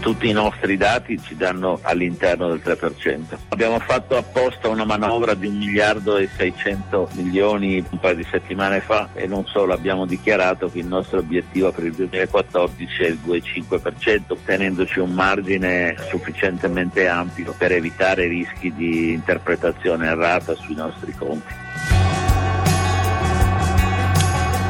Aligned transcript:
Tutti 0.00 0.28
i 0.28 0.32
nostri 0.32 0.76
dati 0.76 1.20
ci 1.20 1.36
danno 1.36 1.78
all'interno 1.82 2.48
del 2.48 2.60
3%. 2.64 3.36
Abbiamo 3.48 3.78
fatto 3.78 4.16
apposta 4.16 4.68
una 4.68 4.84
manovra 4.84 5.34
di 5.34 5.46
1 5.46 5.58
miliardo 5.58 6.16
e 6.16 6.28
600 6.36 7.10
milioni 7.12 7.84
un 7.90 7.98
paio 7.98 8.14
di 8.14 8.26
settimane 8.30 8.80
fa 8.80 9.08
e 9.14 9.26
non 9.26 9.46
solo 9.46 9.72
abbiamo 9.72 10.06
dichiarato 10.06 10.70
che 10.70 10.78
il 10.78 10.86
nostro 10.86 11.18
obiettivo 11.18 11.72
per 11.72 11.84
il 11.84 11.94
2014 11.94 13.02
è 13.02 13.06
il 13.06 13.18
2,5%, 13.24 14.36
tenendoci 14.44 15.00
un 15.00 15.12
margine 15.12 15.96
sufficientemente 16.08 17.08
ampio 17.08 17.54
per 17.56 17.72
evitare 17.72 18.26
rischi 18.26 18.72
di 18.72 19.12
interpretazione 19.12 20.06
errata 20.06 20.54
sui 20.54 20.74
nostri 20.74 21.12
conti. 21.12 21.66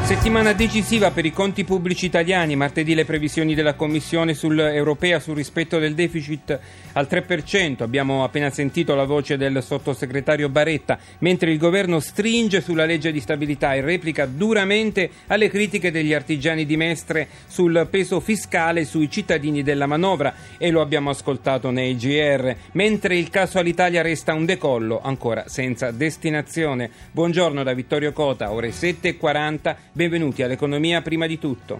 Settimana 0.09 0.53
decisiva 0.53 1.11
per 1.11 1.23
i 1.25 1.31
conti 1.31 1.63
pubblici 1.63 2.07
italiani. 2.07 2.55
Martedì 2.55 2.95
le 2.95 3.05
previsioni 3.05 3.53
della 3.53 3.75
Commissione 3.75 4.33
sul, 4.33 4.57
europea 4.57 5.19
sul 5.19 5.35
rispetto 5.35 5.77
del 5.77 5.93
deficit 5.93 6.59
al 6.93 7.07
3%. 7.07 7.83
Abbiamo 7.83 8.23
appena 8.23 8.49
sentito 8.49 8.95
la 8.95 9.03
voce 9.03 9.37
del 9.37 9.61
sottosegretario 9.61 10.49
Baretta, 10.49 10.97
mentre 11.19 11.51
il 11.51 11.59
governo 11.59 11.99
stringe 11.99 12.59
sulla 12.59 12.85
legge 12.85 13.11
di 13.11 13.19
stabilità 13.19 13.75
e 13.75 13.81
replica 13.81 14.25
duramente 14.25 15.11
alle 15.27 15.47
critiche 15.47 15.91
degli 15.91 16.11
artigiani 16.11 16.65
di 16.65 16.75
Mestre 16.75 17.27
sul 17.47 17.87
peso 17.87 18.19
fiscale 18.19 18.85
sui 18.85 19.11
cittadini 19.11 19.61
della 19.61 19.85
manovra 19.85 20.33
e 20.57 20.71
lo 20.71 20.81
abbiamo 20.81 21.11
ascoltato 21.11 21.69
nei 21.69 21.95
GR. 21.95 22.55
Mentre 22.71 23.15
il 23.15 23.29
caso 23.29 23.59
all'Italia 23.59 24.01
resta 24.01 24.33
un 24.33 24.45
decollo 24.45 25.01
ancora 25.03 25.43
senza 25.47 25.91
destinazione. 25.91 26.89
Buongiorno 27.11 27.61
da 27.61 27.73
Vittorio 27.73 28.11
Cota, 28.11 28.51
ore 28.51 28.69
7.40. 28.69 29.75
Benvenuti 29.99 30.43
all'economia 30.43 31.01
prima 31.01 31.27
di 31.27 31.37
tutto. 31.37 31.77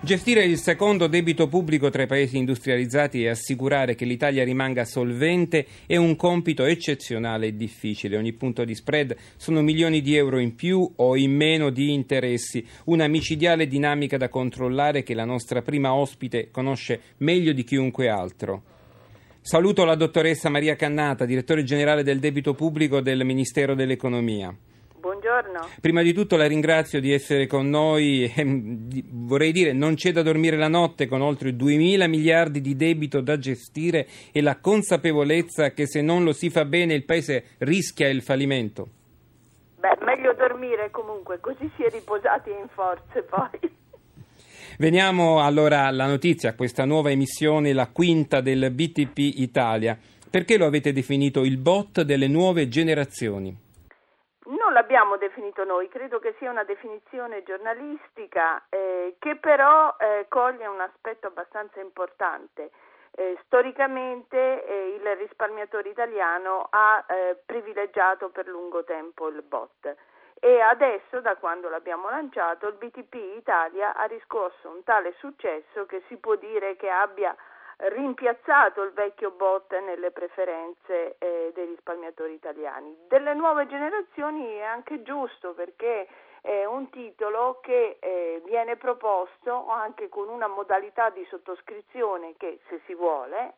Gestire 0.00 0.44
il 0.44 0.56
secondo 0.56 1.08
debito 1.08 1.46
pubblico 1.46 1.90
tra 1.90 2.04
i 2.04 2.06
paesi 2.06 2.38
industrializzati 2.38 3.22
e 3.22 3.28
assicurare 3.28 3.94
che 3.94 4.06
l'Italia 4.06 4.44
rimanga 4.44 4.86
solvente 4.86 5.66
è 5.84 5.96
un 5.96 6.16
compito 6.16 6.64
eccezionale 6.64 7.48
e 7.48 7.54
difficile. 7.54 8.16
Ogni 8.16 8.32
punto 8.32 8.64
di 8.64 8.74
spread 8.74 9.14
sono 9.36 9.60
milioni 9.60 10.00
di 10.00 10.16
euro 10.16 10.38
in 10.38 10.54
più 10.54 10.90
o 10.96 11.16
in 11.18 11.36
meno 11.36 11.68
di 11.68 11.92
interessi, 11.92 12.66
una 12.84 13.06
micidiale 13.08 13.66
dinamica 13.66 14.16
da 14.16 14.30
controllare 14.30 15.02
che 15.02 15.12
la 15.12 15.26
nostra 15.26 15.60
prima 15.60 15.92
ospite 15.92 16.48
conosce 16.50 16.98
meglio 17.18 17.52
di 17.52 17.62
chiunque 17.62 18.08
altro. 18.08 18.62
Saluto 19.44 19.84
la 19.84 19.96
dottoressa 19.96 20.48
Maria 20.48 20.76
Cannata, 20.76 21.24
direttore 21.24 21.64
generale 21.64 22.04
del 22.04 22.20
debito 22.20 22.54
pubblico 22.54 23.00
del 23.00 23.24
Ministero 23.24 23.74
dell'Economia. 23.74 24.54
Buongiorno. 24.96 25.68
Prima 25.80 26.00
di 26.02 26.12
tutto 26.12 26.36
la 26.36 26.46
ringrazio 26.46 27.00
di 27.00 27.12
essere 27.12 27.48
con 27.48 27.68
noi. 27.68 28.32
Vorrei 29.10 29.50
dire, 29.50 29.72
non 29.72 29.96
c'è 29.96 30.12
da 30.12 30.22
dormire 30.22 30.56
la 30.56 30.68
notte 30.68 31.08
con 31.08 31.22
oltre 31.22 31.50
2.000 31.50 32.08
miliardi 32.08 32.60
di 32.60 32.76
debito 32.76 33.20
da 33.20 33.36
gestire 33.36 34.06
e 34.30 34.40
la 34.42 34.60
consapevolezza 34.60 35.72
che 35.72 35.88
se 35.88 36.02
non 36.02 36.22
lo 36.22 36.32
si 36.32 36.48
fa 36.48 36.64
bene 36.64 36.94
il 36.94 37.04
Paese 37.04 37.56
rischia 37.58 38.08
il 38.08 38.22
fallimento. 38.22 38.86
Beh, 39.80 39.98
meglio 40.04 40.34
dormire 40.34 40.92
comunque, 40.92 41.40
così 41.40 41.68
si 41.74 41.82
è 41.82 41.90
riposati 41.90 42.50
in 42.50 42.68
forze 42.68 43.22
poi. 43.28 43.80
Veniamo 44.78 45.42
allora 45.42 45.84
alla 45.84 46.06
notizia, 46.06 46.54
questa 46.54 46.86
nuova 46.86 47.10
emissione, 47.10 47.74
la 47.74 47.90
quinta 47.92 48.40
del 48.40 48.70
BTP 48.70 49.18
Italia. 49.18 49.98
Perché 50.30 50.56
lo 50.56 50.64
avete 50.64 50.92
definito 50.92 51.44
il 51.44 51.58
bot 51.58 52.00
delle 52.00 52.26
nuove 52.26 52.68
generazioni? 52.68 53.54
Non 54.46 54.72
l'abbiamo 54.72 55.18
definito 55.18 55.64
noi, 55.64 55.88
credo 55.88 56.18
che 56.20 56.34
sia 56.38 56.50
una 56.50 56.64
definizione 56.64 57.42
giornalistica 57.42 58.64
eh, 58.70 59.16
che 59.18 59.36
però 59.36 59.94
eh, 59.98 60.24
coglie 60.28 60.66
un 60.66 60.80
aspetto 60.80 61.26
abbastanza 61.26 61.80
importante. 61.80 62.70
Eh, 63.14 63.36
storicamente 63.44 64.64
eh, 64.64 64.96
il 64.96 65.16
risparmiatore 65.16 65.90
italiano 65.90 66.66
ha 66.70 67.04
eh, 67.06 67.36
privilegiato 67.44 68.30
per 68.30 68.46
lungo 68.46 68.84
tempo 68.84 69.28
il 69.28 69.42
bot 69.46 69.94
e 70.44 70.60
adesso 70.60 71.20
da 71.20 71.36
quando 71.36 71.68
l'abbiamo 71.68 72.10
lanciato 72.10 72.66
il 72.66 72.74
BTP 72.74 73.14
Italia 73.36 73.94
ha 73.94 74.06
riscosso 74.06 74.68
un 74.70 74.82
tale 74.82 75.14
successo 75.18 75.86
che 75.86 76.02
si 76.08 76.16
può 76.16 76.34
dire 76.34 76.74
che 76.74 76.90
abbia 76.90 77.32
rimpiazzato 77.76 78.82
il 78.82 78.90
vecchio 78.90 79.30
bot 79.30 79.72
nelle 79.78 80.10
preferenze 80.10 81.14
eh, 81.18 81.52
dei 81.54 81.66
risparmiatori 81.66 82.32
italiani. 82.32 83.06
Delle 83.06 83.34
nuove 83.34 83.68
generazioni 83.68 84.56
è 84.56 84.62
anche 84.62 85.02
giusto 85.02 85.54
perché 85.54 86.08
è 86.40 86.64
un 86.64 86.90
titolo 86.90 87.60
che 87.62 87.98
eh, 88.00 88.42
viene 88.44 88.74
proposto 88.74 89.68
anche 89.68 90.08
con 90.08 90.28
una 90.28 90.48
modalità 90.48 91.10
di 91.10 91.24
sottoscrizione 91.30 92.34
che 92.36 92.58
se 92.68 92.80
si 92.86 92.94
vuole, 92.94 93.54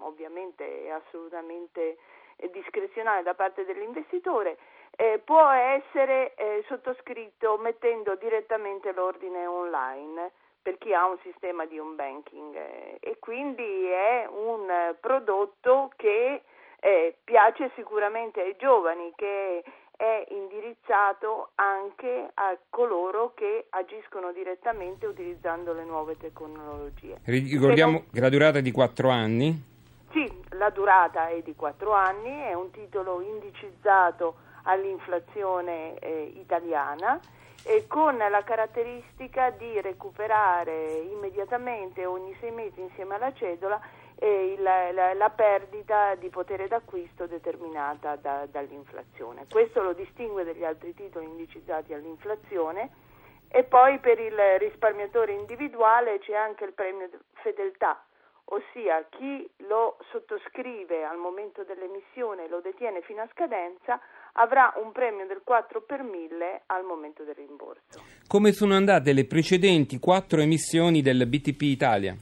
ovviamente 0.00 0.84
è 0.84 0.90
assolutamente 0.90 1.96
discrezionale 2.50 3.22
da 3.22 3.32
parte 3.32 3.64
dell'investitore, 3.64 4.58
eh, 4.96 5.20
può 5.24 5.48
essere 5.50 6.34
eh, 6.34 6.64
sottoscritto 6.68 7.58
mettendo 7.58 8.16
direttamente 8.16 8.92
l'ordine 8.92 9.46
online 9.46 10.32
per 10.62 10.78
chi 10.78 10.92
ha 10.92 11.06
un 11.06 11.18
sistema 11.22 11.64
di 11.66 11.78
home 11.78 11.94
banking 11.94 12.54
eh, 12.56 12.96
e 13.00 13.18
quindi 13.20 13.86
è 13.86 14.26
un 14.28 14.96
prodotto 15.00 15.92
che 15.96 16.42
eh, 16.80 17.16
piace 17.24 17.70
sicuramente 17.74 18.40
ai 18.40 18.56
giovani, 18.58 19.12
che 19.16 19.62
è 19.96 20.26
indirizzato 20.28 21.50
anche 21.54 22.30
a 22.34 22.56
coloro 22.68 23.32
che 23.34 23.66
agiscono 23.70 24.32
direttamente 24.32 25.06
utilizzando 25.06 25.72
le 25.72 25.84
nuove 25.84 26.16
tecnologie. 26.18 27.18
Ricordiamo 27.24 28.04
che 28.12 28.20
la 28.20 28.28
durata 28.28 28.58
è 28.58 28.62
di 28.62 28.72
quattro 28.72 29.08
anni? 29.08 29.74
Sì, 30.12 30.30
la 30.50 30.70
durata 30.70 31.28
è 31.28 31.40
di 31.42 31.54
quattro 31.54 31.92
anni, 31.92 32.42
è 32.42 32.52
un 32.52 32.70
titolo 32.70 33.20
indicizzato 33.20 34.44
all'inflazione 34.66 35.98
eh, 35.98 36.32
italiana 36.36 37.18
e 37.64 37.86
con 37.88 38.16
la 38.16 38.42
caratteristica 38.44 39.50
di 39.50 39.80
recuperare 39.80 40.88
immediatamente 41.10 42.06
ogni 42.06 42.36
sei 42.38 42.52
mesi 42.52 42.80
insieme 42.80 43.16
alla 43.16 43.32
cedola 43.32 43.80
eh, 44.18 44.52
il, 44.52 44.62
la, 44.62 45.14
la, 45.14 45.30
perdita 45.30 46.14
di 46.14 46.28
potere 46.28 46.68
d'acquisto 46.68 47.26
determinata 47.26 48.16
da, 48.16 48.46
dall'inflazione. 48.48 49.46
Questo 49.50 49.82
lo 49.82 49.92
distingue 49.94 50.44
dagli 50.44 50.64
altri 50.64 50.94
titoli 50.94 51.26
indicizzati 51.26 51.92
all'inflazione 51.92 52.90
e 53.48 53.64
poi 53.64 53.98
per 53.98 54.18
il 54.20 54.38
risparmiatore 54.58 55.32
individuale 55.32 56.18
c'è 56.20 56.34
anche 56.34 56.64
il 56.64 56.72
premio 56.72 57.08
fedeltà 57.42 58.00
ossia 58.46 59.04
chi 59.10 59.48
lo 59.68 59.96
sottoscrive 60.10 61.04
al 61.04 61.16
momento 61.16 61.64
dell'emissione 61.64 62.44
e 62.44 62.48
lo 62.48 62.60
detiene 62.60 63.00
fino 63.02 63.22
a 63.22 63.28
scadenza 63.32 64.00
avrà 64.34 64.72
un 64.76 64.92
premio 64.92 65.26
del 65.26 65.40
4 65.42 65.82
per 65.82 66.02
1000 66.02 66.62
al 66.66 66.84
momento 66.84 67.24
del 67.24 67.34
rimborso. 67.34 68.02
Come 68.28 68.52
sono 68.52 68.74
andate 68.74 69.12
le 69.12 69.26
precedenti 69.26 69.98
quattro 69.98 70.40
emissioni 70.40 71.02
del 71.02 71.26
BTP 71.26 71.62
Italia? 71.62 72.14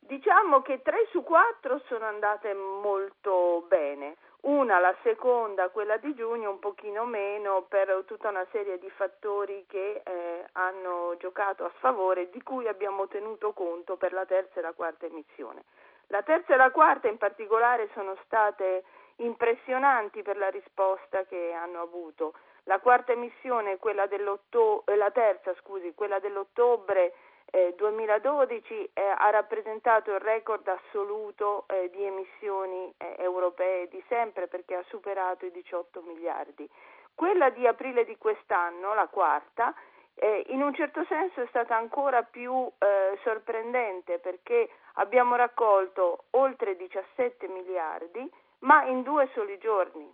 Diciamo 0.00 0.62
che 0.62 0.80
3 0.82 1.08
su 1.10 1.22
4 1.22 1.82
sono 1.86 2.04
andate 2.04 2.52
molto 2.54 3.64
bene. 3.68 4.16
Una, 4.40 4.78
la 4.78 4.94
seconda, 5.02 5.68
quella 5.70 5.96
di 5.96 6.14
giugno, 6.14 6.50
un 6.50 6.58
pochino 6.60 7.04
meno 7.04 7.62
per 7.68 8.04
tutta 8.06 8.28
una 8.28 8.46
serie 8.52 8.78
di 8.78 8.88
fattori 8.90 9.64
che 9.66 10.00
eh, 10.04 10.44
hanno 10.52 11.16
giocato 11.18 11.64
a 11.64 11.72
sfavore 11.78 12.30
di 12.30 12.40
cui 12.42 12.68
abbiamo 12.68 13.08
tenuto 13.08 13.52
conto 13.52 13.96
per 13.96 14.12
la 14.12 14.24
terza 14.26 14.60
e 14.60 14.62
la 14.62 14.72
quarta 14.72 15.06
emissione. 15.06 15.64
La 16.08 16.22
terza 16.22 16.54
e 16.54 16.56
la 16.56 16.70
quarta 16.70 17.08
in 17.08 17.18
particolare 17.18 17.90
sono 17.94 18.16
state 18.24 18.84
impressionanti 19.16 20.22
per 20.22 20.36
la 20.36 20.48
risposta 20.48 21.24
che 21.24 21.52
hanno 21.52 21.82
avuto. 21.82 22.34
La 22.64 22.78
quarta 22.78 23.12
emissione, 23.12 23.78
quella 23.78 24.06
eh, 24.08 24.96
la 24.96 25.10
terza, 25.10 25.54
scusi, 25.60 25.94
quella 25.94 26.20
dell'ottobre 26.20 27.14
eh, 27.50 27.74
2012 27.76 28.90
eh, 28.92 29.02
ha 29.02 29.30
rappresentato 29.30 30.12
il 30.12 30.20
record 30.20 30.66
assoluto 30.68 31.64
eh, 31.68 31.90
di 31.90 32.04
emissioni 32.04 32.92
eh, 32.96 33.16
europee 33.18 33.88
di 33.88 34.02
sempre 34.08 34.48
perché 34.48 34.74
ha 34.74 34.84
superato 34.88 35.46
i 35.46 35.50
18 35.50 36.02
miliardi. 36.02 36.68
Quella 37.14 37.50
di 37.50 37.66
aprile 37.66 38.04
di 38.04 38.16
quest'anno, 38.16 38.94
la 38.94 39.08
quarta, 39.08 39.74
eh, 40.14 40.44
in 40.48 40.62
un 40.62 40.74
certo 40.74 41.04
senso 41.08 41.42
è 41.42 41.46
stata 41.48 41.76
ancora 41.76 42.22
più 42.22 42.70
eh, 42.78 43.18
sorprendente 43.22 44.18
perché 44.18 44.68
abbiamo 44.94 45.36
raccolto 45.36 46.24
oltre 46.30 46.76
17 46.76 47.48
miliardi, 47.48 48.30
ma 48.60 48.84
in 48.84 49.02
due 49.02 49.28
soli 49.34 49.58
giorni. 49.58 50.12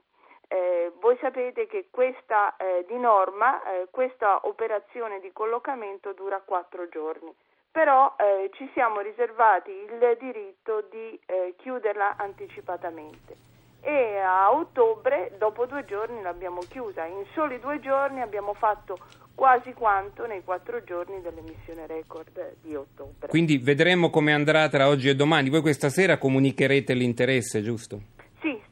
Eh, 0.49 0.93
voi 1.01 1.17
sapete 1.21 1.67
che 1.67 1.89
questa, 1.91 2.57
eh, 2.57 2.85
di 2.87 2.99
norma, 2.99 3.63
eh, 3.63 3.89
questa 3.91 4.41
operazione 4.47 5.21
di 5.21 5.33
collocamento 5.33 6.13
dura 6.13 6.41
quattro 6.45 6.89
giorni, 6.89 7.33
però 7.71 8.15
eh, 8.19 8.51
ci 8.55 8.69
siamo 8.73 9.01
riservati 9.01 9.71
il 9.71 10.17
diritto 10.19 10.87
di 10.91 11.19
eh, 11.27 11.55
chiuderla 11.57 12.17
anticipatamente 12.17 13.53
e 13.85 14.17
a 14.17 14.51
ottobre, 14.51 15.33
dopo 15.39 15.67
due 15.67 15.85
giorni, 15.85 16.23
l'abbiamo 16.23 16.61
chiusa. 16.67 17.05
In 17.05 17.23
soli 17.35 17.61
due 17.61 17.81
giorni 17.81 18.23
abbiamo 18.23 18.55
fatto 18.55 18.99
quasi 19.35 19.75
quanto 19.75 20.27
nei 20.27 20.43
quattro 20.43 20.83
giorni 20.85 21.21
dell'emissione 21.21 21.87
record 21.87 22.55
di 22.63 22.75
ottobre. 22.75 23.29
Quindi 23.29 23.59
vedremo 23.59 24.09
come 24.09 24.33
andrà 24.33 24.69
tra 24.71 24.89
oggi 24.89 25.11
e 25.11 25.15
domani. 25.15 25.51
Voi 25.51 25.61
questa 25.61 25.91
sera 25.91 26.17
comunicherete 26.17 26.95
l'interesse, 26.95 27.61
giusto? 27.61 28.01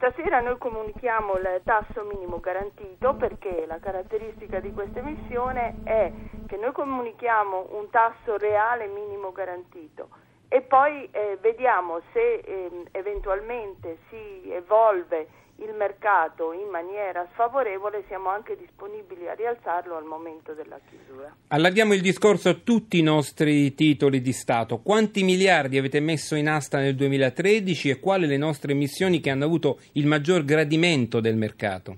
Stasera 0.03 0.41
noi 0.41 0.59
comunichiamo 0.59 1.37
il 1.37 1.61
tasso 1.63 2.03
minimo 2.03 2.41
garantito 2.41 3.15
perché 3.15 3.67
la 3.67 3.79
caratteristica 3.79 4.59
di 4.59 4.73
questa 4.73 4.99
emissione 4.99 5.77
è 5.85 6.11
che 6.49 6.57
noi 6.57 6.73
comunichiamo 6.73 7.69
un 7.71 7.89
tasso 7.89 8.37
reale 8.37 8.89
minimo 8.89 9.31
garantito 9.31 10.09
e 10.49 10.63
poi 10.63 11.09
eh, 11.13 11.39
vediamo 11.41 12.01
se 12.13 12.35
eh, 12.35 12.85
eventualmente 12.91 13.99
si 14.09 14.51
evolve 14.51 15.29
il 15.57 15.75
mercato 15.75 16.53
in 16.53 16.69
maniera 16.69 17.27
sfavorevole, 17.33 18.05
siamo 18.09 18.29
anche 18.31 18.57
disponibili 18.57 19.29
a 19.29 19.35
rialzarlo 19.35 19.97
al 19.97 20.05
momento 20.05 20.53
della 20.55 20.79
chiusura. 20.89 21.35
Allarghiamo 21.49 21.95
il 21.95 22.01
discorso 22.01 22.49
a 22.49 22.55
tutti 22.55 22.99
i 22.99 23.03
nostri 23.03 23.75
titoli 23.75 24.21
di 24.21 24.33
Stato. 24.33 24.81
Quanti 24.81 25.23
miliardi 25.23 25.79
avete 25.79 26.01
messo 26.01 26.35
in 26.35 26.49
asta 26.49 26.79
nel 26.79 26.95
2013 26.95 27.91
e 27.91 28.01
quali 28.01 28.27
le 28.27 28.37
nostre 28.37 28.73
emissioni 28.73 29.21
che 29.21 29.31
hanno 29.31 29.45
avuto 29.45 29.79
il 29.93 30.07
maggior 30.07 30.45
gradimento 30.45 31.21
del 31.21 31.37
mercato? 31.37 31.97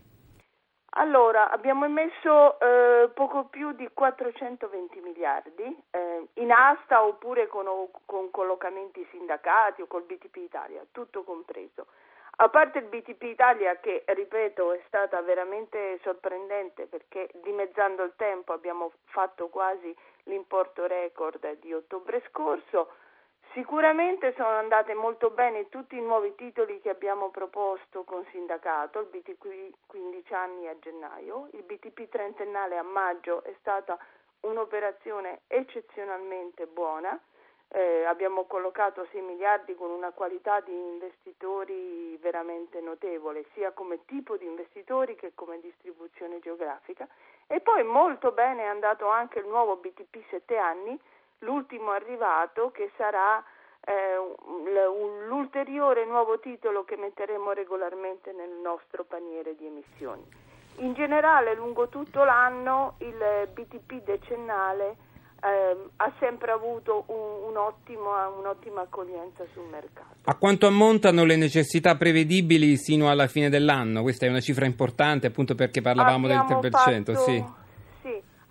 Allora, 0.96 1.50
abbiamo 1.50 1.86
emesso 1.86 2.60
eh, 2.60 3.08
poco 3.14 3.46
più 3.46 3.72
di 3.72 3.88
420 3.92 5.00
miliardi 5.00 5.64
eh, 5.90 6.28
in 6.34 6.52
asta 6.52 7.04
oppure 7.04 7.48
con, 7.48 7.66
con, 8.04 8.30
collocamenti 8.30 9.04
sindacati 9.10 9.82
o 9.82 9.86
col 9.88 10.04
BTP 10.04 10.36
Italia, 10.36 10.84
tutto 10.92 11.24
compreso. 11.24 11.86
A 12.36 12.48
parte 12.48 12.78
il 12.78 12.86
BTP 12.86 13.22
Italia 13.22 13.76
che, 13.76 14.02
ripeto, 14.06 14.72
è 14.72 14.82
stata 14.86 15.20
veramente 15.22 16.00
sorprendente 16.02 16.86
perché 16.86 17.30
dimezzando 17.42 18.02
il 18.02 18.14
tempo 18.16 18.52
abbiamo 18.52 18.92
fatto 19.04 19.48
quasi 19.48 19.94
l'importo 20.24 20.86
record 20.86 21.58
di 21.60 21.72
ottobre 21.72 22.22
scorso, 22.28 22.90
Sicuramente 23.54 24.34
sono 24.34 24.48
andate 24.48 24.94
molto 24.94 25.30
bene 25.30 25.68
tutti 25.68 25.96
i 25.96 26.00
nuovi 26.00 26.34
titoli 26.34 26.80
che 26.80 26.90
abbiamo 26.90 27.30
proposto 27.30 28.02
con 28.02 28.26
sindacato, 28.32 28.98
il 28.98 29.06
BTP 29.06 29.70
15 29.86 30.34
anni 30.34 30.66
a 30.66 30.76
gennaio, 30.80 31.46
il 31.52 31.62
BTP 31.62 32.08
trentennale 32.08 32.76
a 32.76 32.82
maggio 32.82 33.44
è 33.44 33.54
stata 33.60 33.96
un'operazione 34.40 35.42
eccezionalmente 35.46 36.66
buona, 36.66 37.16
eh, 37.74 38.04
abbiamo 38.04 38.44
collocato 38.44 39.04
6 39.10 39.20
miliardi 39.20 39.74
con 39.74 39.90
una 39.90 40.12
qualità 40.12 40.60
di 40.60 40.72
investitori 40.72 42.16
veramente 42.20 42.80
notevole, 42.80 43.46
sia 43.52 43.72
come 43.72 44.04
tipo 44.04 44.36
di 44.36 44.46
investitori 44.46 45.16
che 45.16 45.32
come 45.34 45.58
distribuzione 45.60 46.38
geografica 46.38 47.08
e 47.48 47.60
poi 47.60 47.82
molto 47.82 48.30
bene 48.30 48.62
è 48.62 48.66
andato 48.66 49.08
anche 49.08 49.40
il 49.40 49.46
nuovo 49.46 49.76
BTP 49.76 50.22
7 50.30 50.56
anni 50.56 50.98
l'ultimo 51.40 51.90
arrivato 51.90 52.70
che 52.70 52.92
sarà 52.96 53.42
eh, 53.80 54.16
l'ulteriore 55.26 56.04
nuovo 56.04 56.38
titolo 56.38 56.84
che 56.84 56.96
metteremo 56.96 57.50
regolarmente 57.50 58.30
nel 58.30 58.50
nostro 58.62 59.02
paniere 59.02 59.56
di 59.56 59.66
emissioni. 59.66 60.24
In 60.78 60.94
generale, 60.94 61.54
lungo 61.54 61.88
tutto 61.88 62.22
l'anno, 62.22 62.94
il 62.98 63.48
BTP 63.52 64.02
decennale 64.04 65.03
eh, 65.44 65.76
ha 65.96 66.12
sempre 66.18 66.52
avuto 66.52 67.04
un, 67.08 67.50
un 67.50 67.56
ottimo, 67.56 68.10
un'ottima 68.38 68.82
accoglienza 68.82 69.44
sul 69.52 69.66
mercato. 69.70 70.16
A 70.24 70.36
quanto 70.36 70.66
ammontano 70.66 71.24
le 71.24 71.36
necessità 71.36 71.96
prevedibili 71.96 72.76
sino 72.76 73.10
alla 73.10 73.26
fine 73.26 73.50
dell'anno? 73.50 74.02
Questa 74.02 74.26
è 74.26 74.28
una 74.28 74.40
cifra 74.40 74.64
importante 74.64 75.26
appunto 75.26 75.54
perché 75.54 75.80
parlavamo 75.80 76.26
Abbiamo 76.26 76.60
del 76.60 76.70
3%. 76.70 77.12
Fatto... 77.12 77.18
Sì 77.20 77.62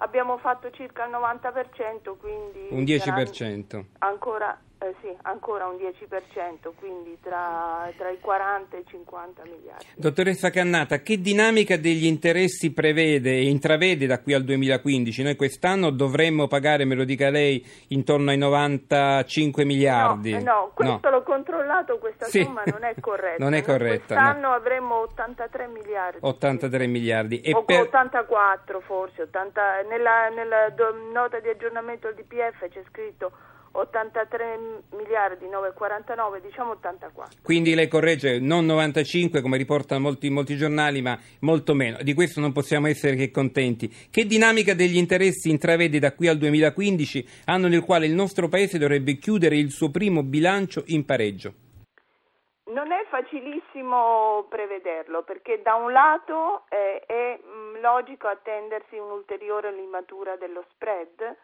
abbiamo 0.04 0.38
fatto 0.38 0.70
circa 0.72 1.06
il 1.06 1.12
90%, 1.12 2.18
quindi 2.20 2.68
un 2.70 2.84
10%. 2.84 3.86
Ancora, 4.00 4.60
eh, 4.84 4.96
sì, 5.02 5.16
ancora 5.24 5.68
un 5.68 5.76
10%, 5.76 6.72
quindi 6.76 7.18
tra, 7.22 7.90
tra, 7.98 8.10
i 8.10 8.20
40 8.20 8.76
e 8.76 8.80
i 8.80 8.86
50 8.86 9.44
miliardi. 9.44 9.86
Dottoressa 9.96 10.50
Cannata, 10.50 11.00
che 11.00 11.22
dinamica 11.22 11.78
degli 11.78 12.06
interessi 12.06 12.74
prevede 12.74 13.32
e 13.32 13.48
intravede 13.48 14.06
da 14.06 14.20
qui 14.20 14.34
al 14.34 14.44
2015? 14.44 15.24
Noi 15.24 15.36
quest'anno 15.36 15.90
dovremmo 15.90 16.48
pagare, 16.48 16.86
me 16.86 16.96
lo 16.96 17.06
dica 17.06 17.30
lei, 17.30 17.66
intorno 17.90 18.32
ai 18.32 18.38
95 18.38 19.64
miliardi. 19.64 20.32
No, 20.32 20.40
no 20.40 20.72
questo 20.74 21.10
no. 21.10 21.18
l'ho 21.18 21.24
controllato, 21.24 21.98
questa 21.98 22.26
sì. 22.26 22.44
somma 22.44 22.64
non 22.66 22.84
è 22.84 22.94
corretta. 23.00 23.44
non 23.44 23.54
è 23.54 23.64
corretta. 23.64 24.16
Quest'anno 24.16 24.50
no. 24.50 24.54
avremo 24.54 24.96
83 25.00 25.68
miliardi. 25.68 26.18
83 26.22 26.88
miliardi. 26.88 27.42
E 27.42 27.54
o 27.54 27.64
per... 27.64 27.82
84 27.82 28.82
forse, 28.82 29.22
80... 29.24 29.62
nella, 29.90 30.30
nella 30.30 30.74
nota 31.12 31.40
di 31.40 31.48
aggiornamento 31.48 32.12
del 32.12 32.24
DPF 32.24 32.68
c'è 32.68 32.84
scritto 32.90 33.32
83 33.76 34.60
miliardi 34.92 35.48
949, 35.48 36.42
diciamo 36.42 36.72
84. 36.72 37.38
Quindi 37.42 37.74
lei 37.74 37.88
corregge 37.88 38.40
non 38.40 38.66
95 38.66 39.42
come 39.42 39.58
riportano 39.58 40.02
molti, 40.02 40.30
molti 40.30 40.56
giornali, 40.56 41.02
ma 41.02 41.18
molto 41.40 41.74
meno. 41.74 41.98
Di 42.02 42.14
questo 42.14 42.40
non 42.40 42.52
possiamo 42.52 42.88
essere 42.88 43.16
che 43.16 43.32
contenti. 43.32 43.88
Che 44.12 44.26
dinamica 44.26 44.74
degli 44.76 44.98
interessi 44.98 45.50
intravede 45.50 45.98
da 46.00 46.14
qui 46.14 46.28
al 46.28 46.38
2015, 46.38 47.28
anno 47.46 47.68
nel 47.68 47.84
quale 47.84 48.06
il 48.06 48.14
nostro 48.14 48.48
Paese 48.48 48.78
dovrebbe 48.78 49.18
chiudere 49.18 49.58
il 49.58 49.72
suo 49.72 49.90
primo 49.90 50.22
bilancio 50.22 50.84
in 50.88 51.06
pareggio? 51.06 51.54
Non 52.66 52.92
è 52.92 53.06
facilissimo 53.10 54.46
prevederlo 54.50 55.24
perché 55.24 55.62
da 55.64 55.76
un 55.76 55.92
lato 55.92 56.66
eh, 56.70 57.02
è 57.06 57.40
mh, 57.40 57.82
logico 57.82 58.28
attendersi 58.28 58.98
un'ulteriore 58.98 59.74
limatura 59.74 60.36
dello 60.36 60.64
spread 60.72 61.36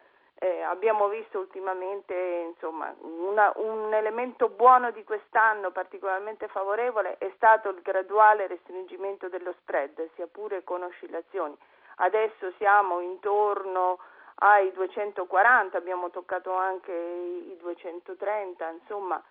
eh, 0.42 0.62
abbiamo 0.62 1.08
visto 1.08 1.38
ultimamente 1.38 2.14
insomma, 2.48 2.94
una, 3.00 3.52
un 3.56 3.92
elemento 3.92 4.48
buono 4.48 4.90
di 4.90 5.04
quest'anno 5.04 5.70
particolarmente 5.70 6.48
favorevole 6.48 7.18
è 7.18 7.30
stato 7.36 7.68
il 7.68 7.82
graduale 7.82 8.46
restringimento 8.46 9.28
dello 9.28 9.52
spread, 9.60 10.08
sia 10.14 10.26
pure 10.26 10.64
con 10.64 10.82
oscillazioni. 10.82 11.54
Adesso 11.96 12.52
siamo 12.56 13.00
intorno 13.00 13.98
ai 14.36 14.72
240, 14.72 15.76
abbiamo 15.76 16.08
toccato 16.08 16.54
anche 16.54 16.90
i 16.90 17.54
230, 17.60 18.66
insomma 18.70 19.22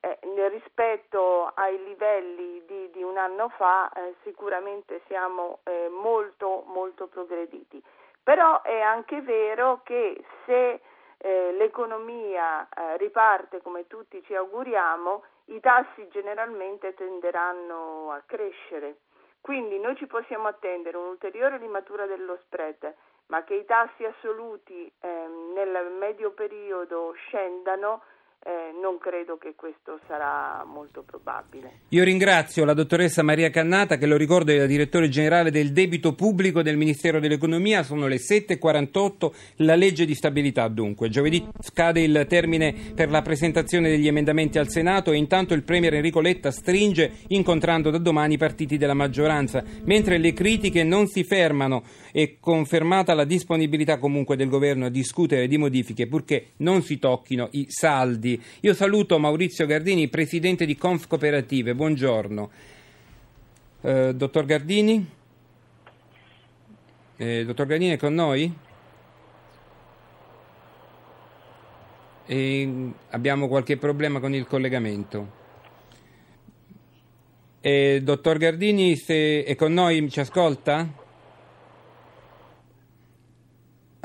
eh, 0.00 0.18
rispetto 0.48 1.52
ai 1.54 1.80
livelli 1.84 2.64
di, 2.66 2.90
di 2.90 3.04
un 3.04 3.16
anno 3.16 3.50
fa 3.50 3.88
eh, 3.92 4.16
sicuramente 4.24 5.00
siamo 5.06 5.60
eh, 5.62 5.88
molto 5.88 6.64
molto 6.66 7.06
progrediti. 7.06 7.80
Però 8.24 8.62
è 8.62 8.80
anche 8.80 9.20
vero 9.20 9.82
che 9.84 10.20
se 10.46 10.80
eh, 11.18 11.52
l'economia 11.52 12.66
eh, 12.68 12.96
riparte 12.96 13.60
come 13.60 13.86
tutti 13.86 14.22
ci 14.24 14.34
auguriamo, 14.34 15.22
i 15.46 15.60
tassi 15.60 16.08
generalmente 16.08 16.94
tenderanno 16.94 18.10
a 18.12 18.22
crescere. 18.24 18.96
Quindi 19.40 19.78
noi 19.78 19.94
ci 19.96 20.06
possiamo 20.06 20.48
attendere 20.48 20.96
un'ulteriore 20.96 21.58
limatura 21.58 22.06
dello 22.06 22.38
spread, 22.44 22.94
ma 23.26 23.44
che 23.44 23.54
i 23.54 23.64
tassi 23.64 24.04
assoluti 24.04 24.90
eh, 25.00 25.08
nel 25.54 25.92
medio 25.98 26.32
periodo 26.32 27.12
scendano 27.12 28.02
eh, 28.46 28.70
non 28.80 28.98
credo 28.98 29.38
che 29.38 29.54
questo 29.56 29.98
sarà 30.06 30.64
molto 30.64 31.02
probabile. 31.02 31.80
Io 31.88 32.04
ringrazio 32.04 32.64
la 32.64 32.74
dottoressa 32.74 33.24
Maria 33.24 33.50
Cannata, 33.50 33.96
che 33.96 34.06
lo 34.06 34.16
ricordo 34.16 34.52
è 34.52 34.58
la 34.58 34.66
direttore 34.66 35.08
generale 35.08 35.50
del 35.50 35.72
debito 35.72 36.14
pubblico 36.14 36.62
del 36.62 36.76
Ministero 36.76 37.18
dell'Economia. 37.18 37.82
Sono 37.82 38.06
le 38.06 38.18
7.48, 38.18 39.32
la 39.56 39.74
legge 39.74 40.04
di 40.04 40.14
stabilità 40.14 40.68
dunque. 40.68 41.08
Giovedì 41.08 41.44
scade 41.60 42.00
il 42.02 42.24
termine 42.28 42.72
per 42.94 43.10
la 43.10 43.20
presentazione 43.20 43.88
degli 43.88 44.06
emendamenti 44.06 44.58
al 44.58 44.68
Senato 44.68 45.10
e 45.10 45.16
intanto 45.16 45.52
il 45.52 45.64
Premier 45.64 45.94
Enrico 45.94 46.20
Letta 46.20 46.52
stringe 46.52 47.22
incontrando 47.28 47.90
da 47.90 47.98
domani 47.98 48.34
i 48.34 48.38
partiti 48.38 48.76
della 48.76 48.94
maggioranza, 48.94 49.64
mentre 49.82 50.18
le 50.18 50.32
critiche 50.32 50.84
non 50.84 51.08
si 51.08 51.24
fermano 51.24 51.82
e 52.18 52.38
confermata 52.40 53.12
la 53.12 53.26
disponibilità 53.26 53.98
comunque 53.98 54.36
del 54.36 54.48
governo 54.48 54.86
a 54.86 54.88
discutere 54.88 55.46
di 55.46 55.58
modifiche 55.58 56.06
purché 56.06 56.52
non 56.60 56.80
si 56.80 56.98
tocchino 56.98 57.48
i 57.50 57.66
saldi. 57.68 58.42
Io 58.60 58.72
saluto 58.72 59.18
Maurizio 59.18 59.66
Gardini, 59.66 60.08
presidente 60.08 60.64
di 60.64 60.76
Conf 60.76 61.08
Cooperative. 61.08 61.74
Buongiorno. 61.74 62.50
Eh, 63.82 64.14
dottor 64.14 64.46
Gardini? 64.46 65.06
Eh, 67.18 67.44
dottor 67.44 67.66
Gardini 67.66 67.92
è 67.92 67.98
con 67.98 68.14
noi? 68.14 68.50
E 72.24 72.92
abbiamo 73.10 73.46
qualche 73.46 73.76
problema 73.76 74.20
con 74.20 74.34
il 74.34 74.46
collegamento. 74.46 75.32
Eh, 77.60 78.00
dottor 78.02 78.38
Gardini, 78.38 78.96
se 78.96 79.44
è 79.44 79.54
con 79.54 79.74
noi, 79.74 80.08
ci 80.08 80.20
ascolta? 80.20 81.04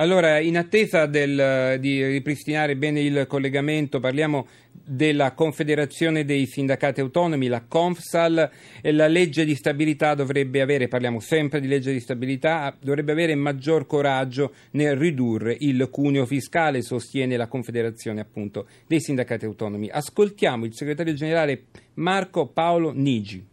Allora, 0.01 0.39
in 0.39 0.57
attesa 0.57 1.05
del, 1.05 1.77
di 1.79 2.03
ripristinare 2.03 2.75
bene 2.75 3.01
il 3.01 3.25
collegamento, 3.27 3.99
parliamo 3.99 4.47
della 4.71 5.33
Confederazione 5.33 6.25
dei 6.25 6.47
Sindacati 6.47 7.01
Autonomi, 7.01 7.45
la 7.45 7.65
Confsal, 7.67 8.49
la 8.81 9.07
legge 9.07 9.45
di 9.45 9.53
stabilità 9.53 10.15
dovrebbe 10.15 10.59
avere, 10.59 10.87
parliamo 10.87 11.19
sempre 11.19 11.61
di 11.61 11.67
legge 11.67 11.91
di 11.91 11.99
stabilità, 11.99 12.75
dovrebbe 12.81 13.11
avere 13.11 13.35
maggior 13.35 13.85
coraggio 13.85 14.55
nel 14.71 14.95
ridurre 14.95 15.55
il 15.59 15.87
cuneo 15.91 16.25
fiscale, 16.25 16.81
sostiene 16.81 17.37
la 17.37 17.47
Confederazione 17.47 18.21
appunto 18.21 18.65
dei 18.87 18.99
Sindacati 18.99 19.45
Autonomi. 19.45 19.87
Ascoltiamo 19.87 20.65
il 20.65 20.73
segretario 20.73 21.13
generale 21.13 21.65
Marco 21.93 22.47
Paolo 22.47 22.91
Nigi. 22.91 23.50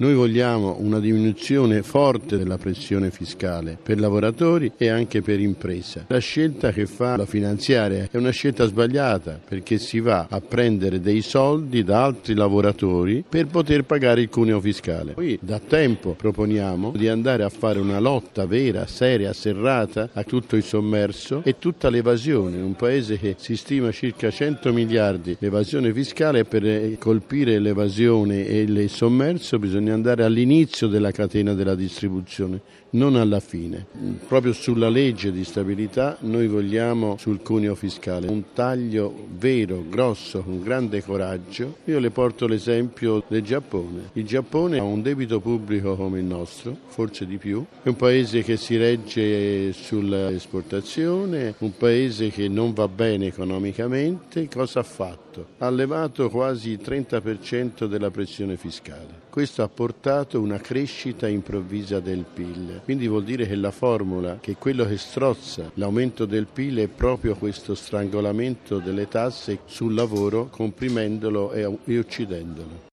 Noi 0.00 0.14
vogliamo 0.14 0.76
una 0.78 1.00
diminuzione 1.00 1.82
forte 1.82 2.38
della 2.38 2.56
pressione 2.56 3.10
fiscale 3.10 3.76
per 3.82 3.98
lavoratori 3.98 4.70
e 4.76 4.90
anche 4.90 5.22
per 5.22 5.40
impresa. 5.40 6.04
La 6.06 6.20
scelta 6.20 6.70
che 6.70 6.86
fa 6.86 7.16
la 7.16 7.26
finanziaria 7.26 8.06
è 8.08 8.16
una 8.16 8.30
scelta 8.30 8.64
sbagliata 8.66 9.40
perché 9.44 9.78
si 9.78 9.98
va 9.98 10.28
a 10.30 10.40
prendere 10.40 11.00
dei 11.00 11.20
soldi 11.20 11.82
da 11.82 12.04
altri 12.04 12.34
lavoratori 12.34 13.24
per 13.28 13.48
poter 13.48 13.82
pagare 13.82 14.20
il 14.20 14.28
cuneo 14.28 14.60
fiscale. 14.60 15.14
Noi 15.16 15.36
da 15.42 15.58
tempo 15.58 16.12
proponiamo 16.12 16.92
di 16.92 17.08
andare 17.08 17.42
a 17.42 17.48
fare 17.48 17.80
una 17.80 17.98
lotta 17.98 18.46
vera, 18.46 18.86
seria, 18.86 19.32
serrata 19.32 20.10
a 20.12 20.22
tutto 20.22 20.54
il 20.54 20.62
sommerso 20.62 21.42
e 21.44 21.58
tutta 21.58 21.90
l'evasione. 21.90 22.60
Un 22.60 22.76
paese 22.76 23.18
che 23.18 23.34
si 23.36 23.56
stima 23.56 23.90
circa 23.90 24.30
100 24.30 24.72
miliardi 24.72 25.36
l'evasione 25.40 25.92
fiscale 25.92 26.44
per 26.44 26.96
colpire 26.98 27.58
l'evasione 27.58 28.46
e 28.46 28.60
il 28.60 28.88
sommerso 28.88 29.58
bisogna 29.58 29.86
bisogna 29.88 29.94
andare 29.94 30.24
all'inizio 30.24 30.86
della 30.86 31.10
catena 31.10 31.54
della 31.54 31.74
distribuzione, 31.74 32.60
non 32.90 33.16
alla 33.16 33.40
fine. 33.40 33.86
Proprio 34.26 34.52
sulla 34.52 34.88
legge 34.88 35.32
di 35.32 35.44
stabilità 35.44 36.16
noi 36.20 36.46
vogliamo 36.46 37.16
sul 37.18 37.40
cuneo 37.42 37.74
fiscale 37.74 38.28
un 38.28 38.52
taglio 38.52 39.26
vero, 39.36 39.84
grosso, 39.88 40.42
con 40.42 40.62
grande 40.62 41.02
coraggio. 41.02 41.78
Io 41.84 41.98
le 41.98 42.10
porto 42.10 42.46
l'esempio 42.46 43.22
del 43.28 43.42
Giappone. 43.42 44.10
Il 44.14 44.26
Giappone 44.26 44.78
ha 44.78 44.82
un 44.82 45.00
debito 45.00 45.40
pubblico 45.40 45.96
come 45.96 46.18
il 46.18 46.24
nostro, 46.24 46.76
forse 46.88 47.26
di 47.26 47.38
più, 47.38 47.64
è 47.82 47.88
un 47.88 47.96
paese 47.96 48.42
che 48.42 48.56
si 48.56 48.76
regge 48.76 49.72
sull'esportazione, 49.72 51.54
un 51.58 51.76
paese 51.76 52.28
che 52.30 52.48
non 52.48 52.72
va 52.72 52.88
bene 52.88 53.26
economicamente. 53.26 54.48
Cosa 54.48 54.80
ha 54.80 54.84
fatto? 54.84 55.46
Ha 55.58 55.70
levato 55.70 56.28
quasi 56.28 56.70
il 56.70 56.80
30% 56.84 57.86
della 57.86 58.10
pressione 58.10 58.56
fiscale. 58.56 59.26
Questo 59.38 59.62
ha 59.62 59.68
portato 59.68 60.40
una 60.40 60.58
crescita 60.58 61.28
improvvisa 61.28 62.00
del 62.00 62.24
PIL. 62.24 62.80
Quindi 62.82 63.06
vuol 63.06 63.22
dire 63.22 63.46
che 63.46 63.54
la 63.54 63.70
formula, 63.70 64.38
che 64.40 64.56
quello 64.56 64.84
che 64.84 64.96
strozza 64.96 65.70
l'aumento 65.74 66.24
del 66.24 66.48
PIL 66.52 66.78
è 66.78 66.88
proprio 66.88 67.36
questo 67.36 67.76
strangolamento 67.76 68.78
delle 68.80 69.06
tasse 69.06 69.60
sul 69.66 69.94
lavoro, 69.94 70.48
comprimendolo 70.48 71.52
e 71.52 71.98
uccidendolo. 71.98 72.86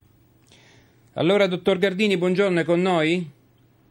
Allora, 1.14 1.48
dottor 1.48 1.80
Gardini, 1.80 2.16
buongiorno, 2.16 2.60
è 2.60 2.64
con 2.64 2.80
noi? 2.80 3.28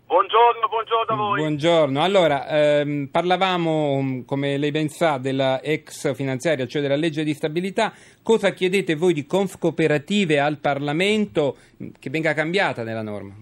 Buongiorno, 0.06 0.68
buongiorno 0.68 1.12
a 1.12 1.16
voi. 1.16 1.38
Buongiorno. 1.40 2.02
Allora, 2.02 2.46
ehm, 2.46 3.08
parlavamo, 3.10 4.22
come 4.26 4.58
lei 4.58 4.70
ben 4.70 4.88
sa, 4.88 5.16
della 5.16 5.62
ex 5.62 6.14
finanziaria, 6.14 6.66
cioè 6.66 6.82
della 6.82 6.94
legge 6.94 7.24
di 7.24 7.32
stabilità. 7.32 7.90
Cosa 8.22 8.50
chiedete 8.50 8.96
voi 8.96 9.14
di 9.14 9.24
conf 9.24 9.58
cooperative 9.58 10.40
al 10.40 10.60
Parlamento 10.60 11.56
che 11.98 12.10
venga 12.10 12.34
cambiata 12.34 12.84
nella 12.84 13.02
norma? 13.02 13.32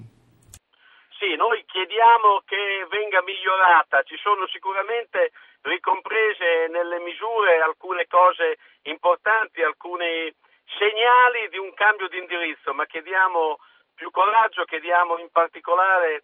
Sì, 1.19 1.35
noi 1.35 1.65
chiediamo 1.67 2.43
che 2.47 2.87
venga 2.91 3.23
migliorata. 3.23 4.03
Ci 4.03 4.17
sono 4.23 4.47
sicuramente 4.47 5.33
ricomprese 5.63 6.71
nelle 6.71 7.01
misure 7.01 7.59
alcune 7.61 8.07
cose 8.07 8.59
importanti, 8.83 9.63
alcuni 9.63 10.33
segnali 10.79 11.51
di 11.51 11.59
un 11.59 11.75
cambio 11.75 12.07
di 12.07 12.19
indirizzo, 12.19 12.73
ma 12.73 12.87
chiediamo 12.87 13.59
più 13.95 14.11
coraggio, 14.11 14.65
chiediamo 14.65 15.19
in 15.19 15.29
particolare 15.31 16.23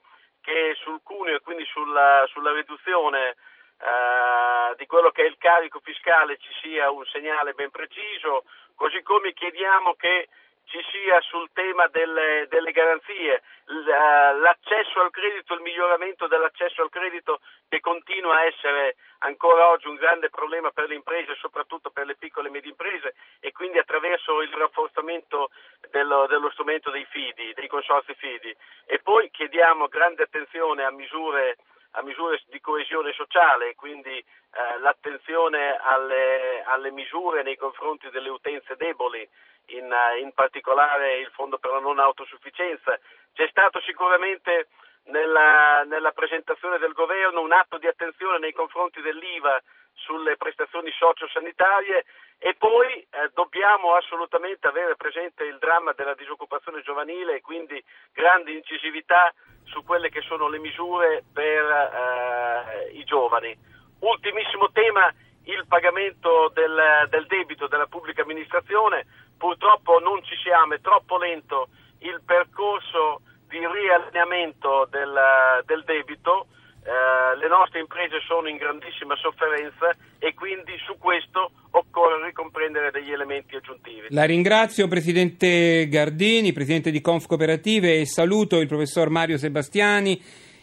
che 0.48 0.74
sul 0.80 1.00
cuneo 1.02 1.36
e 1.36 1.40
quindi 1.40 1.66
sulla, 1.66 2.24
sulla 2.28 2.52
riduzione 2.52 3.36
eh, 3.76 4.74
di 4.78 4.86
quello 4.86 5.10
che 5.10 5.22
è 5.24 5.26
il 5.26 5.36
carico 5.36 5.78
fiscale 5.80 6.38
ci 6.38 6.48
sia 6.62 6.90
un 6.90 7.04
segnale 7.04 7.52
ben 7.52 7.70
preciso, 7.70 8.44
così 8.74 9.02
come 9.02 9.34
chiediamo 9.34 9.92
che 9.94 10.28
ci 10.68 10.84
sia 10.92 11.20
sul 11.22 11.48
tema 11.52 11.86
delle, 11.88 12.46
delle 12.48 12.72
garanzie, 12.72 13.34
eh, 13.34 14.38
l'accesso 14.38 15.00
al 15.00 15.10
credito, 15.10 15.54
il 15.54 15.62
miglioramento 15.62 16.26
dell'accesso 16.26 16.82
al 16.82 16.90
credito 16.90 17.40
che 17.68 17.80
continua 17.80 18.36
a 18.36 18.44
essere 18.44 18.96
ancora 19.20 19.68
oggi 19.68 19.88
un 19.88 19.96
grande 19.96 20.28
problema 20.28 20.70
per 20.70 20.88
le 20.88 20.94
imprese, 20.94 21.34
soprattutto 21.36 21.90
per 21.90 22.06
le 22.06 22.16
piccole 22.16 22.48
e 22.48 22.50
medie 22.50 22.70
imprese 22.70 23.14
e 23.40 23.50
quindi 23.52 23.78
attraverso 23.78 24.42
il 24.42 24.52
rafforzamento 24.52 25.50
dello, 25.90 26.26
dello 26.26 26.50
strumento 26.50 26.90
dei 26.90 27.06
fidi, 27.06 27.52
dei 27.54 27.68
consorzi 27.68 28.14
fidi. 28.14 28.54
E 28.86 28.98
poi 29.00 29.30
chiediamo 29.30 29.88
grande 29.88 30.24
attenzione 30.24 30.84
a 30.84 30.90
misure 30.90 31.56
a 31.98 32.02
misure 32.02 32.40
di 32.46 32.60
coesione 32.60 33.12
sociale, 33.12 33.74
quindi 33.74 34.16
eh, 34.16 34.78
l'attenzione 34.78 35.76
alle, 35.82 36.62
alle, 36.64 36.92
misure 36.92 37.42
nei 37.42 37.56
confronti 37.56 38.08
delle 38.10 38.28
utenze 38.28 38.76
deboli, 38.76 39.28
in, 39.70 39.92
in, 40.22 40.32
particolare 40.32 41.18
il 41.18 41.30
Fondo 41.32 41.58
per 41.58 41.72
la 41.72 41.80
non 41.80 41.98
autosufficienza. 41.98 42.98
C'è 43.34 43.48
stato 43.48 43.80
sicuramente 43.80 44.68
nella, 45.06 45.82
nella 45.84 46.12
presentazione 46.12 46.78
del 46.78 46.92
governo 46.92 47.40
un 47.40 47.52
atto 47.52 47.78
di 47.78 47.88
attenzione 47.88 48.38
nei 48.38 48.52
confronti 48.52 49.02
dell'IVA 49.02 49.60
sulle 50.08 50.38
prestazioni 50.38 50.90
sociosanitarie 50.92 52.06
e 52.38 52.54
poi 52.54 52.94
eh, 52.94 53.28
dobbiamo 53.34 53.92
assolutamente 53.94 54.66
avere 54.66 54.96
presente 54.96 55.44
il 55.44 55.58
dramma 55.58 55.92
della 55.92 56.14
disoccupazione 56.14 56.80
giovanile 56.80 57.36
e 57.36 57.40
quindi 57.42 57.82
grande 58.14 58.52
incisività 58.52 59.34
su 59.64 59.84
quelle 59.84 60.08
che 60.08 60.22
sono 60.22 60.48
le 60.48 60.58
misure 60.58 61.24
per 61.30 61.62
eh, 61.62 62.92
i 62.92 63.04
giovani. 63.04 63.54
Ultimissimo 64.00 64.70
tema, 64.72 65.12
il 65.44 65.66
pagamento 65.68 66.50
del, 66.54 67.06
del, 67.10 67.26
debito 67.26 67.66
della 67.66 67.86
pubblica 67.86 68.22
amministrazione. 68.22 69.04
Purtroppo 69.36 69.98
non 69.98 70.24
ci 70.24 70.36
siamo, 70.36 70.72
è 70.72 70.80
troppo 70.80 71.18
lento 71.18 71.68
il 72.00 72.22
percorso 72.24 73.20
di 73.46 73.58
riallineamento 73.58 74.86
del, 74.90 75.62
del 75.66 75.84
debito. 75.84 76.46
Eh, 76.88 77.36
le 77.36 77.48
nostre 77.48 77.80
imprese 77.80 78.18
sono 78.26 78.48
in 78.48 78.56
grandissima 78.56 79.14
sofferenza 79.16 79.94
e 80.18 80.32
quindi 80.32 80.72
su 80.86 80.96
questo 80.96 81.50
occorre 81.72 82.24
ricomprendere 82.24 82.90
degli 82.90 83.12
elementi 83.12 83.56
aggiuntivi. 83.56 84.06
La 84.08 84.24
ringrazio 84.24 84.88
Presidente 84.88 85.86
Gardini, 85.90 86.54
Presidente 86.54 86.90
di 86.90 87.02
Conf 87.02 87.26
Cooperative 87.26 88.00
e 88.00 88.06
saluto 88.06 88.58
il 88.58 88.68
Professor 88.68 89.10
Mario 89.10 89.36
Sebastiani 89.36 90.18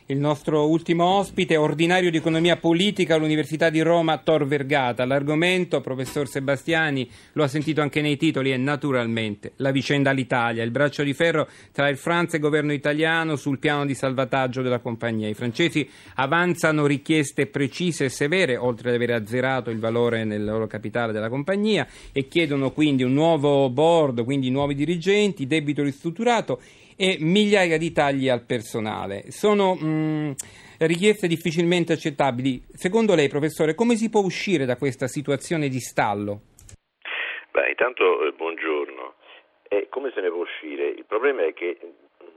il 0.07 0.19
nostro 0.19 0.67
ultimo 0.67 1.03
ospite, 1.03 1.57
ordinario 1.57 2.11
di 2.11 2.17
economia 2.17 2.57
politica 2.57 3.15
all'Università 3.15 3.71
di 3.71 3.81
Roma 3.81 4.19
Tor 4.19 4.45
Vergata. 4.45 5.03
L'argomento, 5.03 5.81
professor 5.81 6.27
Sebastiani, 6.27 7.09
lo 7.33 7.41
ha 7.41 7.47
sentito 7.47 7.81
anche 7.81 8.01
nei 8.01 8.15
titoli, 8.15 8.51
è 8.51 8.57
naturalmente 8.57 9.53
la 9.57 9.71
vicenda 9.71 10.11
all'Italia, 10.11 10.63
il 10.63 10.69
braccio 10.69 11.01
di 11.01 11.13
ferro 11.13 11.47
tra 11.71 11.89
il 11.89 11.97
France 11.97 12.35
e 12.35 12.37
il 12.37 12.43
governo 12.43 12.71
italiano 12.71 13.35
sul 13.35 13.57
piano 13.57 13.83
di 13.83 13.95
salvataggio 13.95 14.61
della 14.61 14.77
compagnia. 14.77 15.27
I 15.27 15.33
francesi 15.33 15.89
avanzano 16.15 16.85
richieste 16.85 17.47
precise 17.47 18.05
e 18.05 18.09
severe, 18.09 18.57
oltre 18.57 18.89
ad 18.89 18.95
aver 18.95 19.09
azzerato 19.11 19.71
il 19.71 19.79
valore 19.79 20.23
nel 20.23 20.43
loro 20.43 20.67
capitale 20.67 21.13
della 21.13 21.29
compagnia, 21.29 21.87
e 22.11 22.27
chiedono 22.27 22.69
quindi 22.69 23.01
un 23.01 23.13
nuovo 23.13 23.71
board, 23.71 24.23
quindi 24.23 24.51
nuovi 24.51 24.75
dirigenti, 24.75 25.47
debito 25.47 25.81
ristrutturato 25.81 26.59
e 26.97 27.17
migliaia 27.19 27.77
di 27.77 27.91
tagli 27.91 28.29
al 28.29 28.45
personale. 28.45 29.31
Sono 29.31 29.75
mh, 29.75 29.85
mm, 29.85 30.31
richieste 30.79 31.27
difficilmente 31.27 31.93
accettabili. 31.93 32.63
Secondo 32.73 33.15
lei, 33.15 33.27
professore, 33.27 33.75
come 33.75 33.95
si 33.95 34.09
può 34.09 34.21
uscire 34.21 34.65
da 34.65 34.77
questa 34.77 35.07
situazione 35.07 35.67
di 35.67 35.79
stallo? 35.79 36.41
Beh, 37.51 37.69
intanto 37.69 38.25
eh, 38.25 38.31
buongiorno. 38.31 39.13
Eh, 39.67 39.87
come 39.89 40.11
se 40.13 40.21
ne 40.21 40.29
può 40.29 40.41
uscire? 40.41 40.87
Il 40.87 41.05
problema 41.05 41.45
è 41.45 41.53
che 41.53 41.77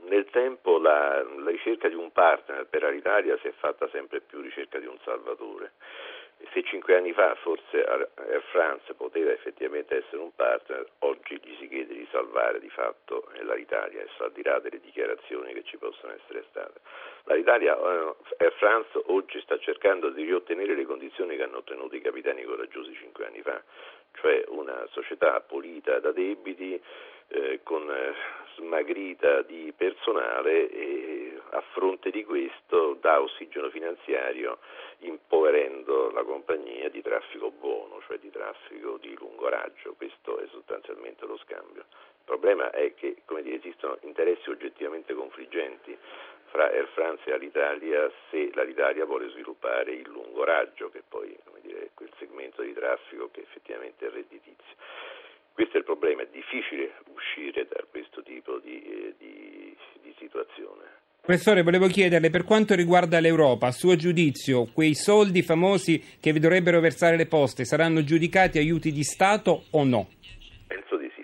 nel 0.09 0.27
tempo 0.31 0.79
la, 0.79 1.23
la 1.23 1.51
ricerca 1.51 1.89
di 1.89 1.95
un 1.95 2.11
partner 2.13 2.67
per 2.67 2.85
Alitalia 2.85 3.39
si 3.43 3.49
è 3.49 3.53
fatta 3.59 3.89
sempre 3.93 4.21
più 4.21 4.41
ricerca 4.41 4.79
di 4.79 4.87
un 4.87 4.97
salvatore 5.05 5.73
se 6.53 6.63
cinque 6.63 6.97
anni 6.97 7.13
fa 7.13 7.35
forse 7.37 7.85
Air 7.85 8.43
France 8.51 8.95
poteva 8.95 9.33
effettivamente 9.33 9.97
essere 9.97 10.23
un 10.23 10.35
partner, 10.35 10.87
oggi 11.01 11.39
gli 11.43 11.57
si 11.59 11.69
chiede 11.69 11.95
di 11.95 12.07
salvare 12.11 12.61
di 12.61 12.71
fatto 12.71 13.29
l'Italia, 13.55 14.05
al 14.19 14.33
di 14.33 14.43
là 14.43 14.59
delle 14.61 14.81
dichiarazioni 14.81 15.53
che 15.53 15.65
ci 15.65 15.77
possono 15.77 16.13
essere 16.13 16.45
state. 16.51 16.81
L'Italia, 17.25 17.77
eh, 17.77 18.15
Air 18.39 18.53
France 18.55 19.03
oggi 19.07 19.41
sta 19.41 19.59
cercando 19.59 20.11
di 20.11 20.25
riottenere 20.25 20.75
le 20.75 20.85
condizioni 20.85 21.37
che 21.37 21.43
hanno 21.43 21.59
ottenuto 21.59 21.95
i 21.97 22.01
capitani 22.01 22.43
coraggiosi 22.45 22.95
cinque 22.95 23.27
anni 23.27 23.43
fa, 23.43 23.63
cioè 24.15 24.45
una 24.49 24.87
società 24.93 25.41
pulita 25.41 25.99
da 25.99 26.13
debiti, 26.13 26.81
eh, 27.29 27.61
con 27.63 27.91
eh, 27.91 28.15
smagrita 28.57 29.43
di 29.43 29.73
personale 29.77 30.71
e 30.71 31.18
a 31.51 31.61
fronte 31.73 32.11
di 32.11 32.25
questo 32.25 32.95
dà 33.01 33.21
ossigeno 33.21 33.71
finanziario 33.71 34.59
impoverendo 35.01 36.11
la 36.11 36.23
compagnia 36.23 36.89
di 36.89 37.03
traffico 37.03 37.51
buono, 37.51 38.01
cioè 38.07 38.19
di 38.19 38.31
traffico 38.31 38.99
di 38.99 39.15
lungo 39.17 39.49
raggio, 39.49 39.95
questo 39.95 40.39
è 40.39 40.47
sostanzialmente 40.51 41.27
lo 41.27 41.37
scambio. 41.39 41.83
Il 41.83 42.25
problema 42.25 42.71
è 42.71 42.95
che 42.95 43.17
dire, 43.43 43.57
esistono 43.57 43.99
interessi 44.03 44.51
oggettivamente 44.51 45.15
confliggenti 45.15 45.97
fra 46.51 46.71
Air 46.71 46.89
France 46.89 47.29
e 47.29 47.33
Alitalia 47.33 48.11
se 48.31 48.51
l'Alitalia 48.55 49.05
vuole 49.05 49.29
sviluppare 49.31 49.93
il 49.93 50.09
lungo 50.09 50.45
raggio, 50.45 50.91
che 50.91 51.03
poi 51.07 51.37
dire, 51.63 51.85
è 51.85 51.91
quel 51.95 52.11
segmento 52.19 52.63
di 52.63 52.73
traffico 52.73 53.31
che 53.31 53.41
effettivamente 53.41 54.07
è 54.07 54.11
redditizio. 54.11 54.77
Questo 55.53 55.77
è 55.77 55.79
il 55.79 55.85
problema, 55.85 56.23
è 56.23 56.29
difficile 56.29 56.95
uscire 57.13 57.67
da 57.67 57.83
questo 57.91 58.23
tipo 58.23 58.59
di, 58.59 58.81
eh, 58.81 59.15
di, 59.19 59.77
di 60.03 60.15
situazione. 60.19 60.98
Professore, 61.29 61.61
volevo 61.61 61.89
chiederle 61.89 62.31
per 62.31 62.43
quanto 62.43 62.75
riguarda 62.75 63.21
l'Europa, 63.21 63.67
a 63.67 63.71
suo 63.71 63.97
giudizio, 63.97 64.65
quei 64.73 64.95
soldi 64.95 65.43
famosi 65.43 66.17
che 66.19 66.33
vi 66.33 66.41
dovrebbero 66.41 66.81
versare 66.81 67.17
le 67.19 67.27
poste 67.27 67.67
saranno 67.67 68.03
giudicati 68.03 68.57
aiuti 68.57 68.91
di 68.93 69.03
Stato 69.03 69.65
o 69.73 69.85
no? 69.85 70.09
Penso 70.67 70.97
di 70.97 71.13
sì. 71.15 71.23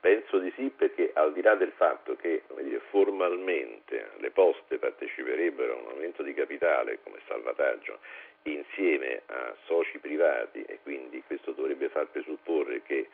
Penso 0.00 0.40
di 0.40 0.52
sì 0.56 0.68
perché 0.76 1.12
al 1.14 1.32
di 1.32 1.42
là 1.42 1.54
del 1.54 1.70
fatto 1.76 2.16
che 2.16 2.42
dire, 2.60 2.80
formalmente 2.90 4.10
le 4.18 4.32
poste 4.32 4.78
parteciperebbero 4.78 5.74
a 5.74 5.80
un 5.82 5.88
aumento 5.92 6.24
di 6.24 6.34
capitale 6.34 6.98
come 7.04 7.18
salvataggio 7.28 8.00
insieme 8.42 9.22
a 9.26 9.54
soci 9.66 9.98
privati 9.98 10.64
e 10.64 10.80
quindi 10.82 11.22
questo 11.24 11.52
dovrebbe 11.52 11.88
far 11.88 12.08
presupporre 12.08 12.82
che 12.82 13.06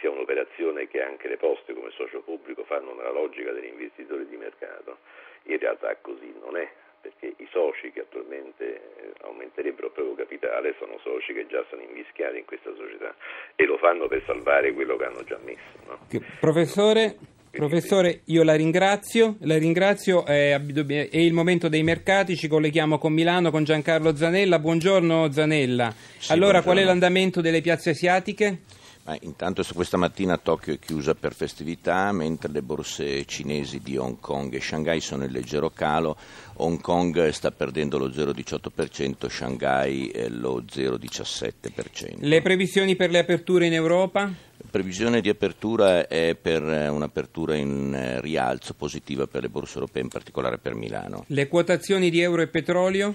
sia 0.00 0.10
un'operazione 0.10 0.88
che 0.88 1.02
anche 1.02 1.28
le 1.28 1.36
poste 1.36 1.74
come 1.74 1.90
socio 1.90 2.20
pubblico 2.20 2.64
fanno 2.64 2.94
nella 2.94 3.12
logica 3.12 3.52
degli 3.52 3.70
investitori 3.70 4.26
di 4.28 4.36
mercato, 4.36 4.98
in 5.44 5.58
realtà 5.58 5.96
così 6.00 6.32
non 6.40 6.56
è, 6.56 6.68
perché 7.00 7.34
i 7.36 7.48
soci 7.50 7.92
che 7.92 8.00
attualmente 8.00 8.64
eh, 8.64 9.12
aumenterebbero 9.22 9.86
il 9.86 9.92
proprio 9.92 10.14
capitale 10.14 10.74
sono 10.78 10.98
soci 11.02 11.32
che 11.32 11.46
già 11.46 11.64
sono 11.70 11.82
invischiati 11.82 12.38
in 12.38 12.44
questa 12.44 12.74
società 12.74 13.14
e 13.54 13.64
lo 13.64 13.78
fanno 13.78 14.08
per 14.08 14.22
salvare 14.26 14.72
quello 14.72 14.96
che 14.96 15.04
hanno 15.04 15.24
già 15.24 15.38
messo. 15.42 15.78
No? 15.86 15.98
Professore, 16.40 17.16
Professore, 17.56 18.20
io 18.26 18.42
la 18.42 18.54
ringrazio, 18.54 19.36
la 19.40 19.56
ringrazio 19.56 20.26
è, 20.26 20.60
è, 20.60 21.16
il 21.16 21.32
momento 21.32 21.68
dei 21.68 21.82
mercati, 21.82 22.36
ci 22.36 22.48
colleghiamo 22.48 22.98
con 22.98 23.14
Milano 23.14 23.50
con 23.50 23.64
Giancarlo 23.64 24.14
Zanella. 24.14 24.58
Buongiorno 24.58 25.32
Zanella. 25.32 25.90
Sì, 25.90 26.32
allora, 26.32 26.60
buongiorno. 26.60 26.62
qual 26.62 26.78
è 26.78 26.84
l'andamento 26.84 27.40
delle 27.40 27.62
piazze 27.62 27.90
asiatiche? 27.90 28.58
Ma 29.06 29.16
intanto 29.20 29.64
questa 29.72 29.96
mattina 29.96 30.36
Tokyo 30.36 30.74
è 30.74 30.80
chiusa 30.80 31.14
per 31.14 31.32
festività, 31.32 32.10
mentre 32.10 32.50
le 32.50 32.60
borse 32.60 33.24
cinesi 33.24 33.78
di 33.78 33.96
Hong 33.96 34.18
Kong 34.18 34.52
e 34.52 34.60
Shanghai 34.60 35.00
sono 35.00 35.22
in 35.22 35.30
leggero 35.30 35.70
calo. 35.70 36.16
Hong 36.54 36.80
Kong 36.80 37.28
sta 37.28 37.52
perdendo 37.52 37.98
lo 37.98 38.08
0,18%, 38.08 39.28
Shanghai 39.28 40.10
lo 40.30 40.60
0,17%. 40.60 42.16
Le 42.18 42.42
previsioni 42.42 42.96
per 42.96 43.10
le 43.10 43.20
aperture 43.20 43.66
in 43.66 43.74
Europa? 43.74 44.22
La 44.22 44.68
previsione 44.72 45.20
di 45.20 45.28
apertura 45.28 46.08
è 46.08 46.34
per 46.34 46.62
un'apertura 46.64 47.54
in 47.54 48.18
rialzo 48.20 48.74
positiva 48.74 49.28
per 49.28 49.42
le 49.42 49.48
borse 49.48 49.74
europee, 49.74 50.02
in 50.02 50.08
particolare 50.08 50.58
per 50.58 50.74
Milano. 50.74 51.26
Le 51.28 51.46
quotazioni 51.46 52.10
di 52.10 52.18
euro 52.18 52.42
e 52.42 52.48
petrolio? 52.48 53.14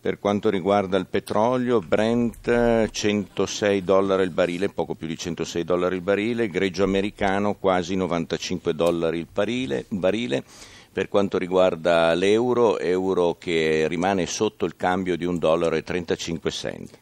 Per 0.00 0.20
quanto 0.20 0.48
riguarda 0.48 0.96
il 0.96 1.06
petrolio, 1.06 1.80
Brent 1.80 2.88
106 2.88 3.82
dollari 3.82 4.22
il 4.22 4.30
barile, 4.30 4.68
poco 4.68 4.94
più 4.94 5.08
di 5.08 5.18
106 5.18 5.64
dollari 5.64 5.96
il 5.96 6.02
barile, 6.02 6.48
greggio 6.48 6.84
americano 6.84 7.54
quasi 7.54 7.96
95 7.96 8.74
dollari 8.76 9.18
il 9.18 9.26
barile, 9.32 9.86
barile. 9.88 10.44
Per 10.90 11.08
quanto 11.08 11.36
riguarda 11.36 12.14
l'euro, 12.14 12.78
euro 12.78 13.36
che 13.38 13.86
rimane 13.88 14.26
sotto 14.26 14.64
il 14.64 14.74
cambio 14.76 15.16
di 15.16 15.26
1,35 15.26 15.38
dollaro. 15.38 15.78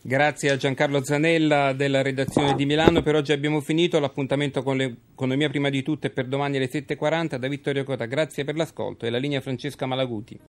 Grazie 0.02 0.50
a 0.50 0.56
Giancarlo 0.56 1.04
Zanella 1.04 1.72
della 1.72 2.02
redazione 2.02 2.54
di 2.54 2.66
Milano. 2.66 3.02
Per 3.02 3.14
oggi 3.14 3.32
abbiamo 3.32 3.60
finito. 3.60 3.98
L'appuntamento 3.98 4.62
con 4.62 4.76
l'economia 4.76 5.48
prima 5.48 5.70
di 5.70 5.82
tutto 5.82 6.08
è 6.08 6.10
per 6.10 6.26
domani 6.26 6.56
alle 6.56 6.68
7.40 6.68 7.36
da 7.36 7.48
Vittorio 7.48 7.84
Cota. 7.84 8.06
Grazie 8.06 8.44
per 8.44 8.56
l'ascolto 8.56 9.06
e 9.06 9.10
la 9.10 9.18
linea 9.18 9.40
Francesca 9.40 9.86
Malaguti. 9.86 10.38